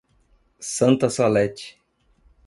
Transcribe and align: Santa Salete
Santa 0.59 1.11
Salete 1.11 1.77